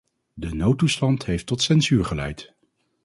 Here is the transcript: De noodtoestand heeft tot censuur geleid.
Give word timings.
De 0.33 0.53
noodtoestand 0.55 1.25
heeft 1.25 1.45
tot 1.45 1.61
censuur 1.61 2.05
geleid. 2.05 2.53